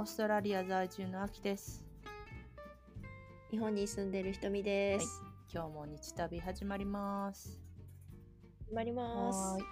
[0.00, 1.84] オーストラリア在住のあきです。
[3.50, 5.22] 日本に住んでるひとみです。
[5.52, 7.60] 今日も日旅始まります。
[8.66, 9.62] 始まります。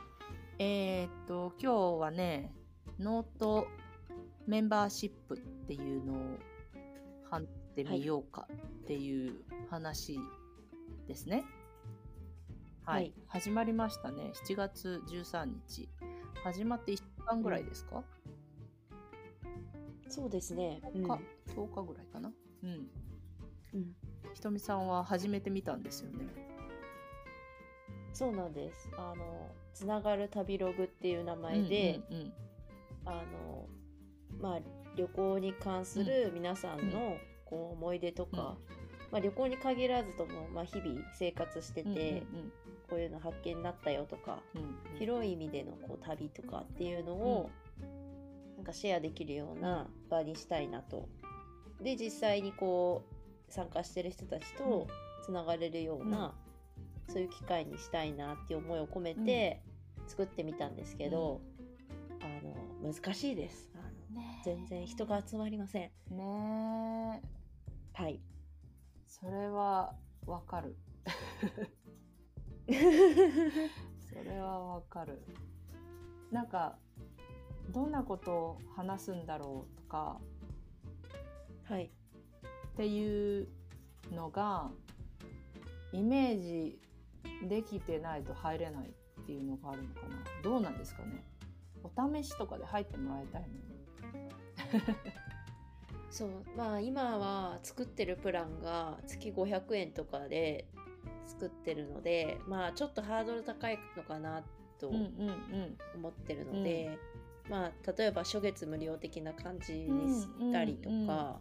[0.58, 2.52] えー、っと、今日はね、
[3.00, 3.68] ノート
[4.46, 6.16] メンバーシップっていうのを
[7.30, 7.42] 貼っ
[7.74, 8.46] てみようか
[8.82, 9.32] っていう
[9.70, 10.20] 話
[11.06, 11.46] ですね。
[12.84, 13.02] はい。
[13.04, 14.32] はい始まりましたね。
[14.46, 15.88] 7月13日。
[16.44, 18.02] 始まって1週間ぐらいですか、
[20.08, 20.80] そうですね。
[20.94, 21.18] うんか
[21.54, 22.32] 10日ぐらいかな。
[22.62, 22.88] うん。
[23.74, 23.96] うん
[24.34, 26.26] ひとみさんは初めて見たんですよね。
[28.12, 28.88] そうなんです。
[28.96, 32.32] あの、つながる旅ログっていう名前で、うんうん
[33.04, 33.66] あの、
[34.40, 34.58] まあ、
[34.96, 37.16] 旅行に関する皆さんの、
[37.46, 38.58] こう思い出とか、
[39.10, 42.52] まあ、旅行に限らずとも、まあ、日々生活してうんて、うん
[42.88, 47.50] こういうの発見になったよとか、うんうん広い意味でのこう旅とかっていうのを、
[48.58, 51.08] なんかシェアできるような場にしたいなと。
[51.80, 53.04] で実際にこ
[53.48, 54.66] う参加してる人たちうん。
[54.66, 54.88] と
[55.24, 56.34] つながれるような、
[57.08, 59.62] そういう機会にしたいなっていう思いを込めて
[60.06, 61.40] 作ってみたんですけど、
[62.20, 62.24] あ
[62.82, 63.70] の難しいです。
[63.74, 63.78] あ
[64.14, 65.82] のね全然人が集まりません。
[65.82, 67.22] えね
[67.94, 68.02] え。
[68.02, 68.20] はい。
[69.06, 69.94] それは
[70.26, 70.76] わかる。
[72.66, 72.72] そ
[74.24, 75.22] れはわかる。
[76.32, 76.76] なんか
[77.70, 80.18] どんなことを話すんだろうとか
[81.64, 81.84] はい。
[81.84, 83.48] っていう
[84.12, 84.70] のが
[85.92, 86.78] イメージ
[87.48, 90.16] できてないと入れないっていうのがあるのかな。
[90.42, 91.24] どうなんですかね。
[91.82, 93.48] お試しとかで入ってもらいたいの。
[93.48, 93.62] に
[96.10, 96.30] そう。
[96.56, 100.66] まあ今は作ってるプランが月500円とかで
[101.26, 104.42] 作ってるのでまあちょっとハードル高いのかな
[104.78, 105.78] とうんうん。
[105.96, 106.98] 思ってるので、
[107.48, 111.40] まあ例えば初月無料的な感じにしたりとか、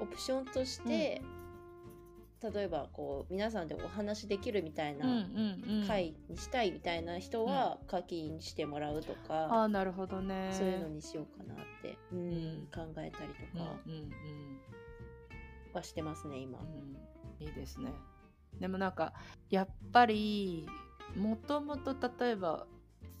[0.00, 1.22] オプションとして、
[2.42, 5.86] 例えばこう皆さんでお話できるみたいうんうんなうんうん。
[5.86, 10.48] 会にしたいみたいな人は課金してもらうとあか、あなるほどね。
[10.52, 12.68] そういうのにしようかなって、うんうん。
[12.74, 14.10] 考えたりとうんかうん。
[15.74, 16.58] はしてますね今。
[16.60, 16.66] うん、。
[16.66, 17.92] うん、いいですね。
[18.58, 19.12] でもなんか
[19.50, 20.66] やっぱり
[21.14, 22.66] もともと例えば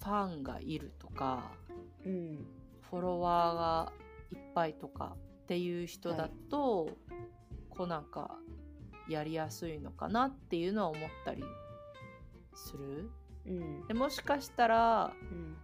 [0.00, 1.52] ファンがいるとか
[2.04, 2.46] うん。
[2.90, 3.92] フォロワーが
[4.32, 6.88] いっぱいとかっていう人だと、
[7.68, 8.36] こうなんか
[9.08, 11.44] やりやすいのかなっていうのは思ったり
[12.54, 13.10] する。
[13.46, 13.86] うん。
[13.86, 15.56] でもしかしたら、うん。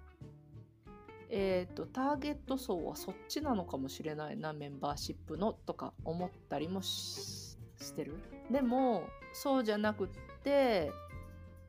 [1.28, 8.14] えー、とターゲット層はそっちなのかもしれないなメンバーシップのとか思ったりもししてる？
[8.52, 9.02] でも
[9.32, 10.08] そうじゃなくっ
[10.44, 10.92] て、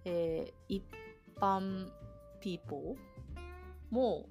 [0.05, 0.83] えー一
[1.41, 1.87] 般
[2.47, 4.29] ピーポーも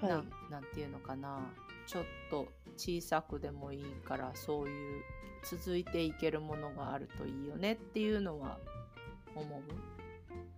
[0.00, 1.40] なはんなんていうのかな。
[1.88, 2.46] ちょっと
[2.76, 5.02] 小さくでもいいからそういう
[5.44, 8.60] 続いていけるものがあるといいよねっていうのは
[9.34, 9.62] 思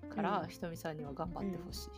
[0.04, 0.48] うから、うん。
[0.48, 1.88] ひとみさんには頑張ってほしい。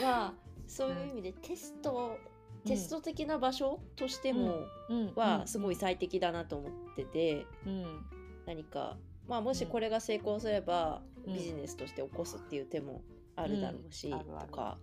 [0.00, 0.02] い。
[0.04, 0.34] は
[0.66, 2.18] そういう意味でテスト、
[2.64, 5.14] テスト的な場所としてもうん。
[5.14, 8.04] はすごい最適だなと思ってて、うん。
[8.46, 11.34] 何かまあもしこれが成功すれば、うん。
[11.34, 13.02] ビジネスとして起こすっていう手も
[13.36, 14.18] あるだろうし、うん。
[14.18, 14.78] とか、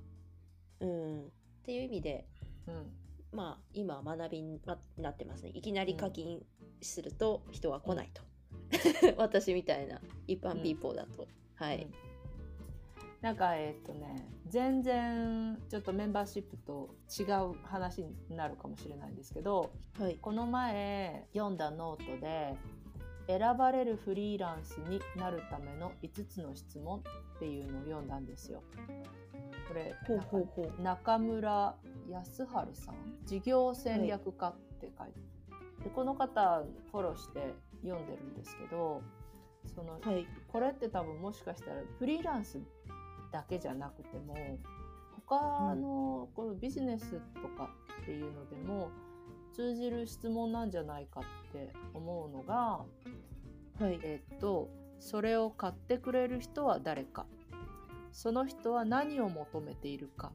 [0.79, 1.23] うん、っ
[1.63, 2.25] ていう意味で
[2.67, 2.91] うん。
[3.31, 4.61] まあ今学びに
[4.97, 5.51] なってますね。
[5.53, 6.41] いきなり課金
[6.81, 8.21] すると人は来ないと、
[9.17, 11.93] 私みたいな一般ピーポーだと、はい、うん。
[13.21, 20.17] なんかえっ、とね全然ちょっとメンバーシップと違う話になるかもしれないんですけどはい。
[20.21, 22.55] この前読んだノートで
[23.27, 28.63] 選ばれるフリーランスになるための5つの質問っていうのを読んだんですよ。
[29.67, 29.95] これ
[30.83, 31.75] 中村
[32.07, 35.19] 康晴さん事業戦略家って書いて
[35.83, 37.53] でこの方フォローして
[37.83, 39.01] 読んでるんですけど
[39.75, 40.27] そのはい。
[40.47, 42.59] これって多分もしかしたらフリーランス
[43.31, 44.35] だけじゃなくても
[45.27, 47.69] 他のこのビジネスとか
[48.01, 48.91] っていうのでも
[49.55, 51.23] 通じる質問なんじゃないかっ
[51.53, 52.85] て思うのが、
[53.79, 53.99] はい。
[54.03, 54.69] えっと
[54.99, 57.25] それを買ってくれる人は誰か。
[58.11, 60.31] その人は何を求めているか。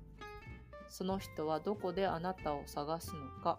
[0.88, 3.58] その人はどこであなたを探すのか。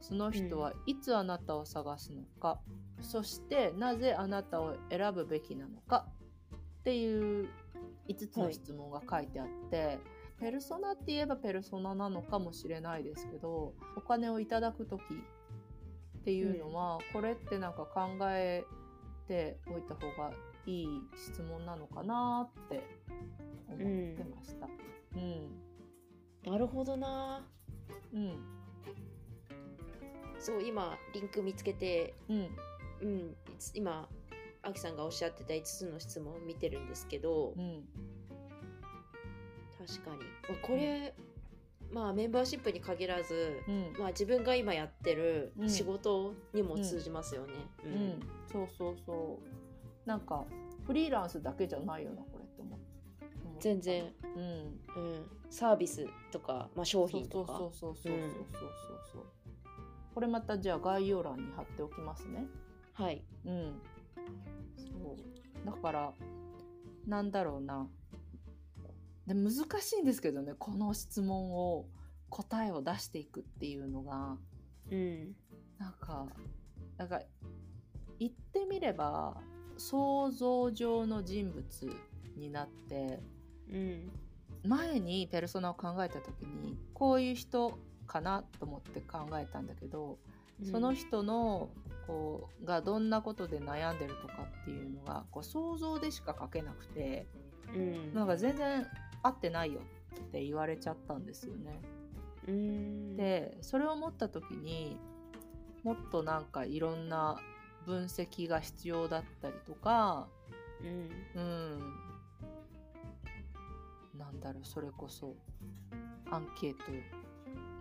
[0.00, 2.60] その人はいつあなたを探すのか、
[3.00, 6.06] そしてなぜあなたを選ぶべきなのか
[6.54, 7.48] っていう
[8.08, 9.98] 5つの質問が書いてあって、
[10.40, 15.02] ペルソナって言えばペルソナなのかもしれないですけどお金をいただく時
[16.20, 18.00] っていうのは、これってなんか考
[18.30, 18.62] え
[19.26, 20.30] ておいた方が
[20.66, 22.84] いい質問なのかなって
[23.66, 24.68] 思ってました。
[25.16, 27.46] うん、なるほどな。
[28.12, 28.44] うん。
[30.38, 32.48] そう今リンク見つけてうん。
[33.00, 33.36] うん。
[33.72, 34.06] 今
[34.62, 37.84] アキさんがおっしゃってた5つの質問を見てるんですけど、うん
[39.88, 40.18] 確かに。
[40.48, 41.14] まあこれ、
[41.90, 43.92] まあメンバーシップに限らず、うん。
[43.98, 45.70] まあ自分が今やってるうん。
[45.70, 47.54] 仕事にも通じますよね。
[47.84, 48.20] ううん、
[48.52, 49.38] そうそうそ
[50.04, 50.08] う。
[50.08, 50.44] なんか
[50.86, 52.78] フリーランスだけじゃないよなこれって思っ
[53.44, 53.60] 思った。
[53.60, 54.42] 全然、うん。
[54.42, 57.52] うん、サービスとか、まあ、商品とか。
[57.56, 58.70] そうそうそうそうそううんそうそう
[59.12, 59.24] そう。
[60.14, 62.46] これまたじゃあ概要欄に貼っておきますね。
[62.92, 63.22] はい。
[63.46, 63.80] うん。
[64.76, 65.66] そう。
[65.66, 66.12] だから
[67.06, 67.88] なんだろうな
[69.28, 71.86] で難しいんですけどねこの質問を
[72.30, 74.36] 答えを出していくっていうのが。
[74.90, 75.34] うん。
[75.78, 76.26] なんか
[76.96, 77.20] なんか
[78.18, 79.36] 言ってみれば
[79.76, 81.64] 想像上の人物
[82.36, 83.20] になって
[83.70, 84.10] うん。
[84.64, 90.18] 前にペルソナを考えた時にこういう人かなと思って考えたんだけど、
[90.68, 91.68] その人の
[92.06, 97.28] こうがどんなことで悩んでるとかっていうのがこう想像でしか書けなくて
[97.74, 98.14] うん。
[98.14, 98.86] なんか全然
[99.28, 99.80] 合ってないよ
[100.16, 101.80] って言われちゃったんですよね。
[102.46, 103.16] うん。
[103.16, 104.98] でそれを思った時に
[105.84, 107.38] もっとなんかいろんな
[107.86, 110.28] 分析が必要だったりとか
[110.82, 111.40] うん。
[111.40, 111.78] うん。
[114.18, 115.34] なんだろうそれこそ
[116.30, 116.82] アンケート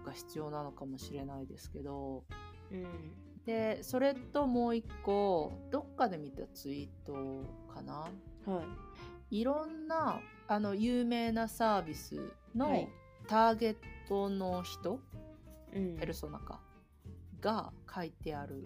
[0.05, 2.23] が必要なのかもしれないですけど。
[2.71, 2.85] うん。
[3.45, 7.13] でそれともう一個どっかで見たツイート
[7.73, 8.09] かな？
[8.45, 8.61] は
[9.31, 9.39] い。
[9.39, 12.21] いろんなあの有名なサービスは
[12.55, 12.87] のい
[13.27, 13.75] ターゲッ
[14.07, 14.99] トの人、
[15.75, 16.61] うんペルソナか
[17.41, 18.63] が書いてある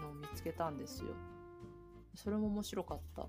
[0.00, 1.08] のを見つけたんですよ。
[2.14, 3.22] それも面白かった。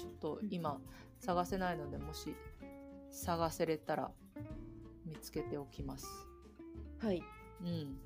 [0.00, 0.80] ちょっと今
[1.18, 2.34] 探せないのでもし
[3.10, 4.10] 探せれたら
[5.04, 6.06] 見つけておきます。
[7.00, 7.22] はい
[7.60, 7.98] うん。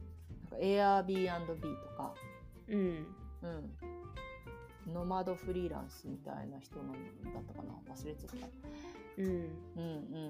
[0.43, 2.15] なんか Airbnb とか、
[2.69, 3.07] うん
[3.43, 3.77] うん。
[4.93, 7.75] ノマドフリーランスみたいな人なんだったかな？
[7.94, 8.47] 忘れちゃった。
[9.19, 9.27] うん。
[9.27, 9.35] うんう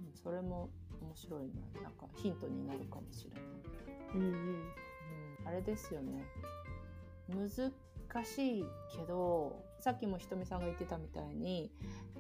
[0.01, 0.13] ん。
[0.15, 0.71] それも
[1.01, 1.83] 面白いな。
[1.83, 3.43] なんかヒントになるかもしれない。
[4.15, 4.63] うんうん、
[5.45, 6.25] あれですよね。
[7.29, 7.73] 難
[8.25, 8.65] しい
[8.97, 11.71] けどさっきもひとみさんが言ってたみたいに、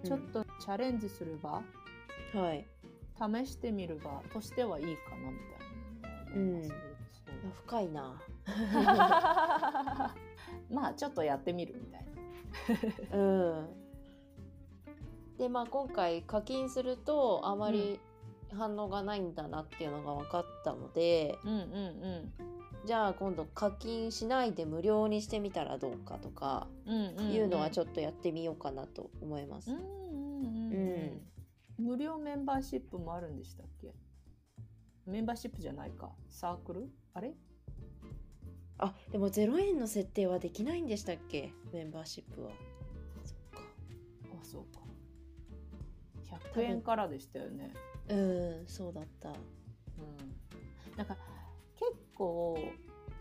[0.04, 1.62] ちょっとチャレンジする場
[2.34, 2.66] うんはい。
[3.18, 5.38] 試してみる場としてはいいかなみ
[6.34, 6.74] たいな思います、
[7.64, 8.20] 深いな。
[10.70, 12.05] まあちょっとやってみるみたいな
[13.12, 13.68] うん。
[15.38, 18.00] でまあ今回課金するとあまり
[18.52, 22.32] 反応がないんだなっていうのが分かったので、うんうん
[22.86, 26.90] じゃあ今度課金しないで無料にしてみたらどうかとかい
[27.40, 29.72] うのはちょっょっとやってみようかなと思います。
[29.72, 30.72] うんうんうん。
[31.78, 31.84] うん。
[31.84, 33.92] 無料メンバーシップもあるんでしたっけ？
[35.04, 36.12] メンバーシップじゃないか。
[36.30, 36.88] サークル？
[37.12, 37.34] あれ？
[38.78, 41.52] あでも0円の設定はできないんでしたっけ？
[41.72, 42.50] メンバーシップは。
[43.24, 43.60] そっか。
[44.40, 44.80] あそうか。
[46.54, 47.72] 100円からでしたよね。
[48.08, 49.30] うんそうだった。
[49.30, 49.36] うん。
[50.96, 51.16] なんか
[51.76, 52.58] 結構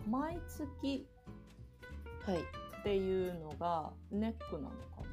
[0.07, 1.07] 毎月
[2.25, 2.39] はい。
[2.39, 5.05] っていうのがネックなのかも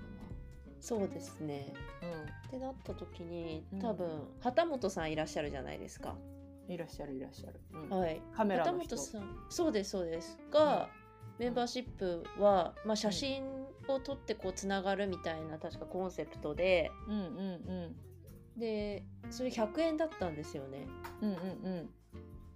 [0.81, 1.73] そうですね。
[2.03, 2.09] な
[2.49, 3.79] ってなった時にうん。
[3.81, 6.17] 多分、旗本さんいらっしゃるじゃないですか。
[6.73, 7.61] うんいらっしゃるいらっしゃる、
[7.91, 7.99] うん。
[7.99, 8.21] はい。
[8.35, 8.97] カメラ旗の人。
[8.97, 9.47] 本さん。
[9.49, 10.39] そうですそうです。
[10.51, 10.89] が、
[11.39, 13.45] メンバーシップは、まあ、写真
[13.89, 16.91] を撮ってこうつながるみたいな確かコンセプトで。
[17.09, 17.27] うんうんう
[17.89, 17.97] ん。
[18.59, 20.87] でそれ100円だったんですよね。
[21.21, 21.91] うんうんうん。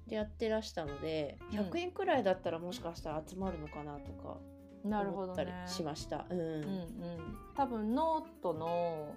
[0.06, 1.58] でやってらしたのでうん。
[1.58, 4.38] 100円くらいだったらもしかしたら集まるのかなとか
[4.84, 5.64] なるほ思ったりどね。
[5.66, 6.26] しました。
[6.28, 6.38] うん。
[6.38, 7.38] うんうん。
[7.56, 9.14] 多分ノートの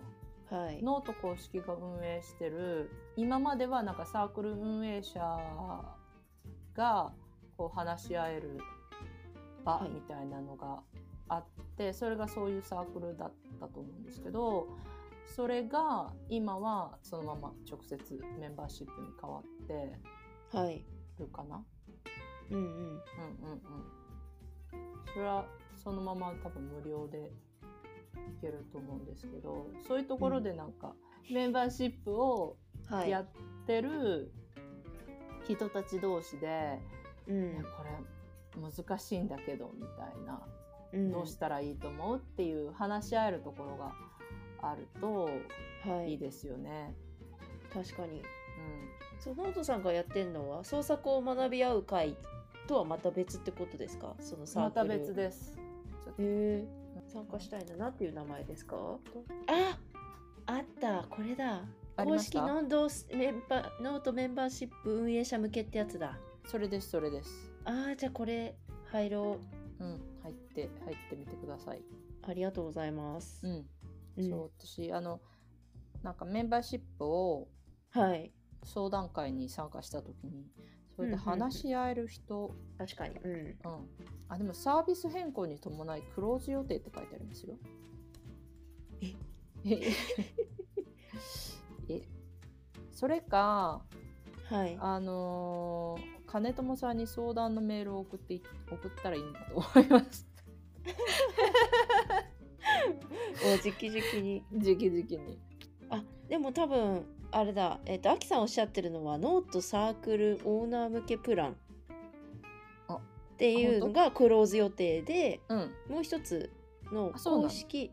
[0.49, 5.19] はい、ノート公式が運営してる今まではなんかサークル運営者
[6.73, 7.11] が
[7.55, 8.59] こう話し合える
[9.63, 10.81] 場はいみたいなのが
[11.27, 11.43] あっ
[11.77, 14.67] て、それがそういうサークルだったと思うんですけど
[15.27, 19.99] それが今はそのまま直接メンバーシップに変わって
[20.57, 20.83] はい
[21.19, 21.63] るかな？
[22.49, 22.99] うんうんうんうんうん。
[25.13, 27.31] それはそのまま多分無料で
[28.27, 30.93] いけると思うんですけどそういうところでなんか、
[31.31, 32.57] メンバーシップを
[32.87, 33.09] はい。
[33.11, 33.27] やっ
[33.67, 34.31] てる
[35.47, 36.79] 人たち同士で、
[37.27, 37.51] うん。
[37.51, 40.41] いやこれ難しいんだけどみたいな、
[40.93, 41.11] うん。
[41.11, 43.93] どうしたらいいと思うっていう話し合えるところが
[44.61, 45.29] あると
[45.87, 46.11] はい。
[46.11, 46.95] いいですよね。
[47.71, 48.19] 確かに。
[48.19, 48.23] うん。
[49.19, 52.15] そうノートさんがやってるのは創作を学び合う会
[52.67, 54.15] とはまた別ってことですか？
[54.19, 54.85] そのサークル。
[54.85, 55.55] また別です。
[56.17, 56.65] え
[57.07, 58.75] 参加したいななんていう名前ですか？
[59.47, 59.79] あ
[60.45, 61.05] あった。
[61.09, 61.63] これだ。
[61.97, 66.17] 公式ノートメンバーノートメンバーシップ運営者向けってやつだ。
[66.45, 67.51] それですそれです。
[67.65, 69.39] あーじゃあこれ入ろ
[69.79, 69.83] う。
[69.83, 71.81] うん入って入ってみてください。
[72.23, 73.45] ありがとうございます。
[73.45, 73.65] うん、
[74.17, 74.29] うん。
[74.29, 75.19] そう私あの
[76.03, 77.47] なんかメンバーシップを
[77.91, 78.31] はい。
[78.65, 80.45] 相談会に参加した時に
[80.99, 83.15] それで話し合える人、確かに。
[83.23, 83.31] うん。
[83.31, 83.55] うん。
[84.27, 87.55] あでもサービス変更に伴いクローズ予定って書いてありますよ。
[89.01, 89.15] え？
[89.63, 89.93] え？
[91.87, 92.01] え？
[92.91, 93.81] それか
[94.49, 94.77] はい。
[94.81, 100.27] あのー金友さんに相談のメールを送ってい送ったらいいんだと思います。
[103.41, 104.43] もう直々に。
[104.51, 105.39] 直々に。
[105.89, 107.79] あでも多分あれだ。
[107.85, 111.55] えっ、とアキさんおっしゃってるのはノートサークルオーナー向けプラン。
[112.87, 112.99] あっ
[113.37, 115.71] ていうのがクローズ予定でうん。
[115.89, 116.51] もう一つ
[116.91, 117.91] の公式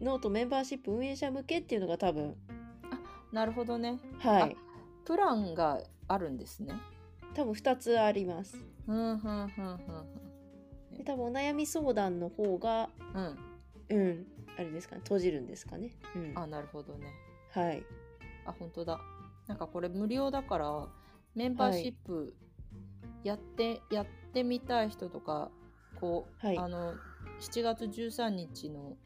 [0.00, 2.36] ノートメンバーシップ運営者向けっていうのが多分。
[3.32, 3.98] なるほどね。
[4.18, 4.56] はい。
[5.04, 6.74] プランがあるんですね。
[7.34, 8.56] 多分2つあります。
[8.86, 10.96] ふんふんふんふん。
[10.96, 13.38] で多分お悩み相談の方がうん。
[13.90, 14.26] うん。
[14.56, 15.02] あれですかね。
[15.04, 15.90] 閉じるんですかね。
[16.16, 16.32] うん。
[16.34, 17.06] あなるほどね。
[17.50, 17.82] はい
[18.46, 19.00] あ本当だ。
[19.46, 20.88] なんかこれ無料だから
[21.34, 22.34] メンバーシップ
[23.24, 25.50] やって、やってみたい人とか
[26.00, 26.58] こう、はい。
[26.58, 26.94] あの
[27.40, 28.96] 7月13日の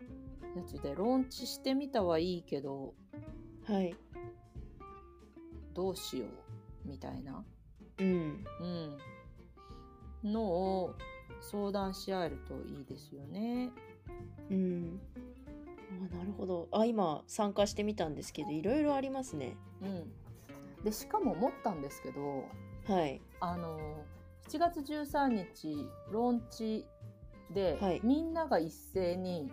[0.57, 2.95] やつでローンチしてみたはいいけど
[3.67, 3.95] はい。
[5.75, 7.45] どうしようみたいな、
[7.99, 8.45] うん。
[10.23, 10.95] うん、のを
[11.41, 13.71] 相談し合えるといいですよね。
[14.51, 15.01] うん
[16.13, 16.69] あなるほど。
[16.73, 19.57] あ今参加してみたんですけどいろいろありますね。
[19.83, 22.45] うん、でしかも思ったんですけど
[22.87, 23.21] はい。
[23.41, 23.79] あの
[24.49, 26.87] 7月13日ローンチ
[27.53, 28.01] で、はい。
[28.03, 29.51] みんなが一斉に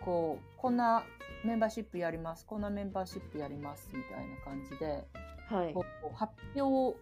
[0.00, 1.04] こうこんな
[1.44, 5.04] メンバーシップやりますこんなメンバーシップやりますみたいな感じで
[5.48, 5.74] はい。
[5.74, 6.96] こう発表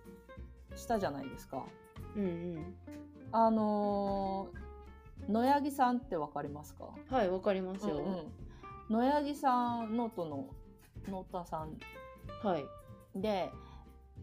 [0.77, 1.65] したじゃないですか。
[2.17, 2.75] うんうん。
[3.33, 4.71] あのー
[5.29, 6.89] 野柳さんってわかりますか？
[7.11, 8.33] はいわかりますよ、うんうん
[8.91, 10.49] 野柳さんノートの
[11.09, 11.79] ノータさん。
[12.43, 12.65] はい。
[13.15, 13.51] で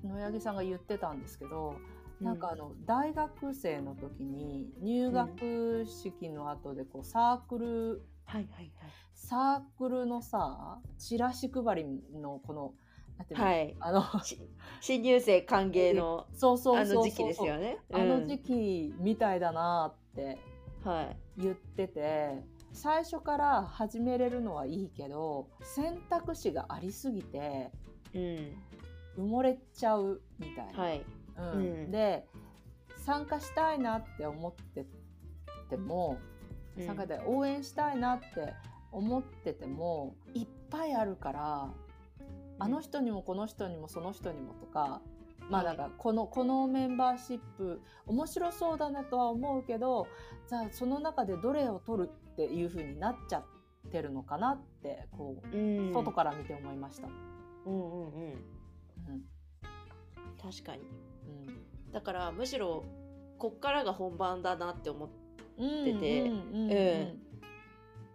[0.03, 1.77] 野柳さんが言ってたんですけど、
[2.19, 8.71] なんかあの大学生の時に入学式の後でこうサークル、はいはい
[9.13, 12.73] サークルのさチラシ配りのこの
[13.17, 13.75] なんていうの、はい。
[13.79, 14.37] あのし
[14.81, 17.77] 新入生歓迎のそうそうあの時期ですよね。
[17.93, 20.37] あの時期みたいだなって
[20.83, 21.17] はい。
[21.37, 22.43] 言ってて
[22.77, 27.71] 最初から始めれるのはいいけど選択肢がありすぎて
[28.13, 28.21] うん。
[29.17, 30.83] 埋もれちゃうみたいな。
[30.83, 31.05] はい。
[31.37, 31.51] うん。
[31.51, 31.57] う
[31.87, 31.91] ん。
[31.91, 32.27] で
[33.03, 34.85] 参加したいなって思って
[35.69, 36.19] ても
[36.77, 38.53] 参加で応援したいなって
[38.91, 41.73] 思っててもいっぱいあるから
[42.59, 45.01] あの人にもこの人にもその人にもとか
[45.49, 50.07] まあなんかこのこのメンバーシップ面白そうだなとは思うけど
[50.47, 53.45] じゃあその中でどれを取るっていう風になっちゃっ
[53.91, 55.93] てるのかなってこううん。
[55.93, 57.07] 外から見て思いました。
[57.65, 58.11] うんうんうん。
[58.11, 58.37] うん。
[60.41, 60.81] 確かに。
[61.27, 61.91] うん。
[61.91, 62.83] だからむしろ
[63.37, 65.15] こっからが本番だなって思って
[65.57, 66.33] うんてうんう
[66.67, 67.19] んうん。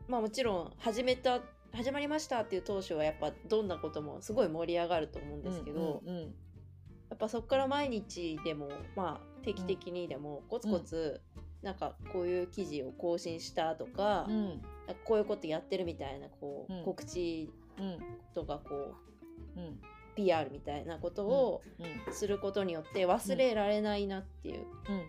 [0.08, 1.40] まあもちろん始めた
[1.72, 6.34] 始まりましたっていう当初はやっぱどんなこともすごい盛り上がると思うんですけど、うんうん
[7.12, 11.20] やっぱそこから毎日でもまあ定期的にでもコツコツ、
[11.60, 14.26] なんかこういう記事を更新したとか,、
[14.86, 16.84] かこういうことやってるみたいなこう、うん。
[16.84, 17.98] 告知うん。
[18.34, 18.94] とかこ
[19.56, 19.78] ううん。
[20.16, 21.60] PR みたいなことを
[22.08, 22.14] うん。
[22.14, 25.04] することによって忘れられないなっていう,、うん。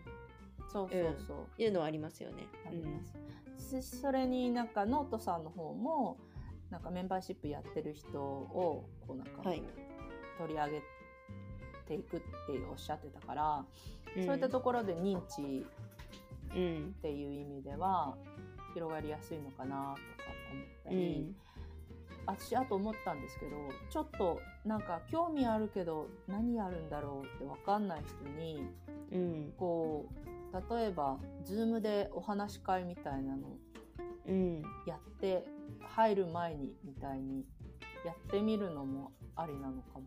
[0.68, 2.48] そうそうそう、いうのはありますよね。
[2.68, 3.00] ありま
[3.56, 6.18] す、しそれになんかノートさんの方も
[6.70, 9.64] なんかメンバーシップやってる人をこうなんかはい。
[10.38, 10.82] 取り上げ
[11.84, 12.26] ていくって
[12.70, 13.66] おっしゃってたから、
[14.16, 14.26] うん。
[14.26, 15.66] そういったところで認知
[16.56, 18.16] うんっていう意味では
[18.74, 21.36] 広がりやすいのかなとか思ったうり、ん。
[22.26, 23.58] 私あと思ったんですけど
[23.90, 28.66] ちょっとなんか興味あるけど何やるんだろうって分かんない人に
[29.12, 29.54] うん。
[29.58, 30.06] こ
[30.54, 33.58] う例えば Zoom でお話し会みたいなの
[34.28, 34.62] うん。
[34.86, 35.44] やって
[35.82, 37.46] 入る前にみたいに
[38.06, 40.04] やってみるのもありなのかも。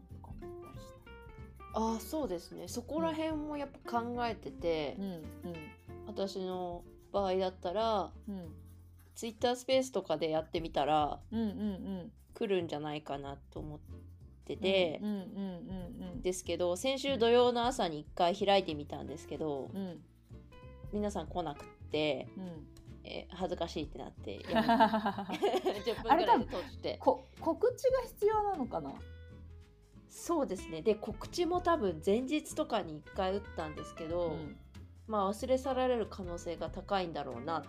[1.79, 2.69] ああそうですね。
[2.69, 5.23] そこら辺もやっぱ考えてて、うん
[6.07, 8.49] 私の場合だったらうんうん
[9.15, 13.79] ツイッタースペースとかでやってみたらうんうんうん来るんじゃないかなと思っ
[14.47, 20.01] てて、うんうんうんですけど先週土曜の朝に1回開いてみたんですけど、うんうん
[20.93, 22.67] 皆さん来なくって、うん
[23.05, 24.69] えー恥ずかしいってなってやめ
[25.83, 26.97] 10 分ぐらいで閉じて。
[27.01, 28.93] こ告知が必要なのかな？
[30.09, 30.83] そうですね。
[30.83, 34.57] で告知も多分前日とかに1回打ったんですけど、うん。
[35.07, 37.63] まあ忘れ去られる可能性が高いんだろうなっ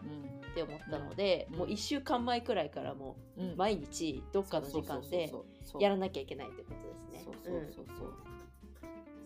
[0.55, 1.57] て思ったので、うん。
[1.59, 5.31] もう1週間前くらいからもう毎日どっかの時間で
[5.79, 7.31] やらなきゃいけないってことですね。
[7.31, 8.13] そうそうそうそう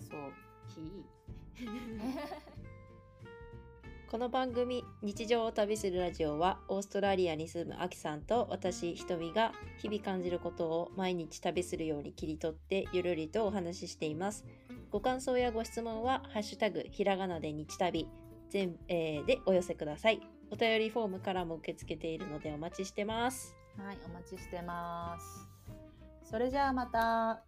[0.10, 0.34] そう。
[0.68, 1.66] ひ
[4.12, 14.44] この番組「日常を旅するラジオ」はオーストラリアに住むアキさんと私ひとみが日々感じることを毎日旅するように切り取ってゆるりとお話ししています。
[14.90, 18.06] ご感想やご質問は「ハッシュタグひらがなで日旅」
[18.52, 20.20] 全、えーでお寄せください。
[20.50, 23.56] お便りフォームからも受け付けているのでお待ちしてます。
[23.78, 25.48] はいお待ちしてます
[26.26, 27.46] それじゃあまた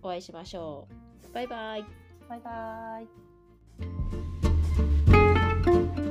[0.00, 0.86] お会いしましょ
[1.28, 1.32] う。
[1.32, 1.84] バイバイ。
[2.28, 4.21] バイバイ
[5.64, 6.01] thank you